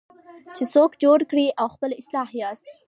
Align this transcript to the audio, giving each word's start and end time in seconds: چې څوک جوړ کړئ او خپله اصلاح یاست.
چې 0.55 0.63
څوک 0.73 0.91
جوړ 1.03 1.19
کړئ 1.29 1.47
او 1.61 1.67
خپله 1.73 1.93
اصلاح 2.01 2.29
یاست. 2.41 2.65